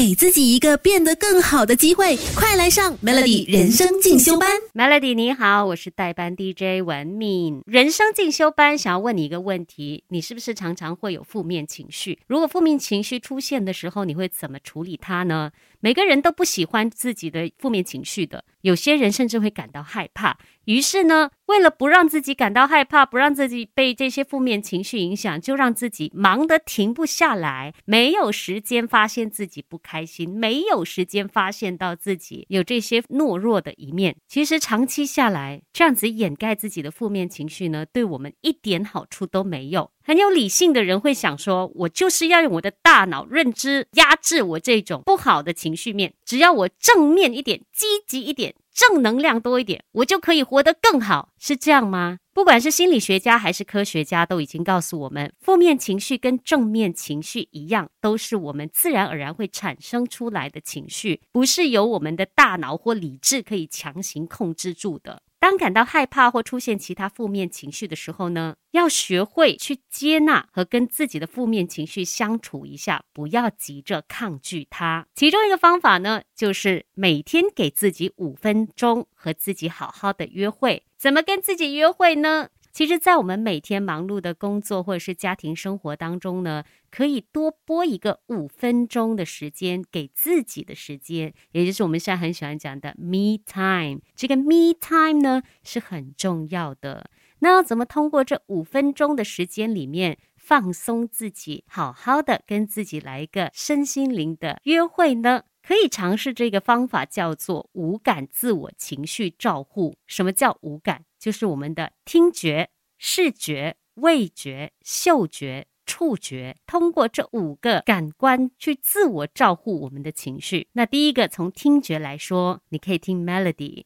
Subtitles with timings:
[0.00, 4.48] 给自己一个变得更好的机会，快来上 Melody 人生进修班。
[4.72, 7.60] Melody 你好，我是代班 DJ 文敏。
[7.66, 12.18] 人生进修班想要问你一个问题：你是不是常常会有负面情绪？
[12.28, 15.50] 如果负面情绪出现的时候，你会怎么处理它呢？
[15.80, 20.38] 每个人都不喜欢自己的负面情绪的，有些人甚至会感到害怕。
[20.70, 34.14] 于是呢，为了不让自己感到害怕，不让自己被这些负面情绪影响，就让自己忙得停不下来，没有时间发现自己不开心，没有时间发现到自己有这些懦弱的一面。
[34.28, 39.90] 其实长期下来，这样子掩盖自己的负面情绪呢，对我们一点好处都没有。
[40.04, 48.54] 很有理性的人会想说：“我就是要用我的大脑认知压制我这种不好的情绪面，只要我正面一点、积极一点、
[48.88, 52.16] 正能量多一点，我就可以活得更好。”是这样吗？
[52.32, 65.22] 不管是心理学家还是科学家，都已经告诉我们，负面情绪跟正面情绪一样，都是我们自然而然会产生出来的情绪，不是由我们的大脑或理智可以强行控制住的。
[65.40, 75.06] 当感到害怕或出现其他负面情绪的时候呢，要学会去接纳和跟自己的负面情绪相处一下，不要急着抗拒它。
[75.14, 80.84] 其中一个方法呢，就是每天给自己五分钟和自己好好的约会。
[80.98, 82.50] 怎么跟自己约会呢？
[82.72, 94.00] 其实，在我们每天忙碌的工作或者是家庭生活当中呢，可以多拨一个五分钟的时间给自己的时间，也就是我们现在很喜欢讲的 me time。
[94.14, 97.10] 这个 me time 呢是很重要的。
[97.40, 105.42] 那要怎么通过这五分钟的时间里面放松自己，好好的跟自己来一个身心灵的约会呢？
[105.62, 109.96] 可以尝试这个方法，叫做五感自我情绪照护。
[110.06, 111.04] 什么叫五感？
[111.20, 115.68] 就是我们的听觉、视觉、味觉、嗅觉。
[115.86, 120.68] 触觉通过这五个感官去自我照顾我们的情绪。
[120.74, 123.84] 那第一个从听觉来说，你可以听 melody，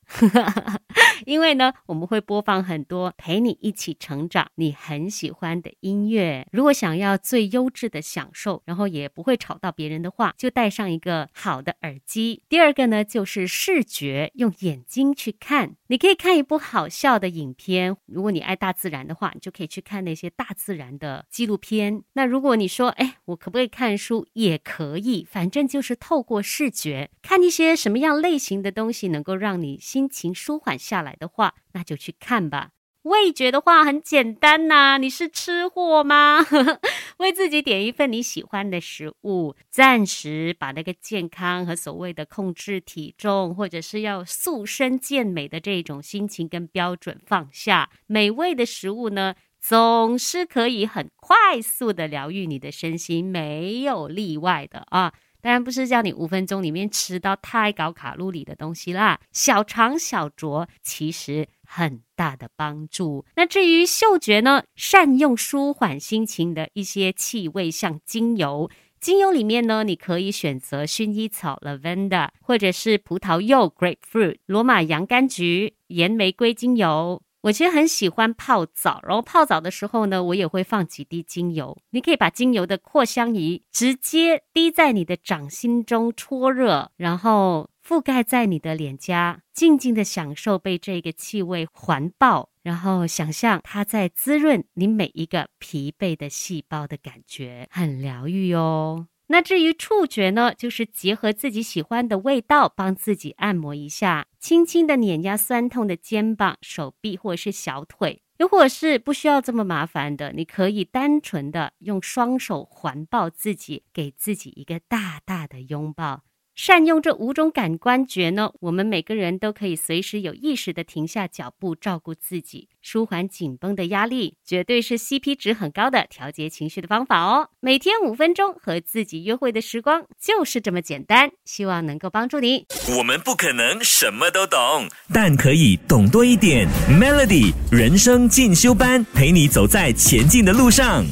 [1.27, 6.47] 因为呢，我们会播放很多陪你一起成长、你很喜欢的音乐。
[6.53, 12.43] 如果想要最优质的享受，然后也不会吵到别人的话，就戴上一个好的耳机。
[12.49, 15.77] 第二个呢，就是视觉，用眼睛去看。
[15.89, 17.97] 你可以看一部好笑的影片。
[18.07, 22.03] 如果你爱大自然的话，你就可以去看那些大自然的纪录片。
[22.15, 24.27] 那如果你说，哎，我可不可以看书？
[24.35, 32.71] 也可以，反正就是透过视觉看一些什么样类型的东西，能够让你心情舒缓下来的话，那就去看吧。
[33.03, 36.39] 味觉的话很简单呐，你是吃货吗？
[37.19, 47.91] 为自己点一份你喜欢的食物，暂时把那个健康和所谓的控制体重，或者是要塑身健美的这种心情跟标准放下。
[48.07, 49.35] 美味的食物呢？
[49.61, 55.15] 总是可以很快速的疗愈你的身心，没有例外的啊！
[55.45, 63.27] 当然不是叫你五分钟里面吃到太高卡路里的东西啦，小尝小酌其实很大的帮助。
[63.37, 77.21] 那至于嗅觉呢，善用舒缓心情的一些气味，像精油，精油里面呢，你可以选择薰衣草 （lavender） 或者是葡萄柚 （grapefruit）、罗马洋甘菊、岩玫瑰精油。
[77.45, 81.77] 我其实很喜欢泡澡，然后泡澡的时候呢，我也会放几滴精油。
[81.91, 99.09] 你可以把精油的扩香仪直接滴在你的掌心中搓热，然后覆盖在你的脸颊，静静的享受被这个气味环抱，然后想象它在滋润你每一个疲惫的细胞的感觉，很疗愈哦。
[99.35, 116.23] 那至于触觉呢，就是结合自己喜欢的味道，帮自己按摩一下，轻轻的碾压酸痛的肩膀、手臂或者是小腿，如果是不需要这么麻烦的，你可以单纯的用双手环抱自己，给自己一个大大的拥抱。
[116.55, 127.49] 善用这五种感官觉呢，我们每个人都可以随时有意识的停下脚步，照顾自己，舒缓紧绷的压力，绝对是 CP 值很高的调节情绪的方法哦。
[127.59, 132.67] 每天五分钟和自己约会的时光就是这么简单，希望能够帮助你。
[132.99, 136.69] 我们不可能什么都懂，但可以懂多一点。
[136.89, 141.05] Melody 人生进修班，陪你走在前进的路上。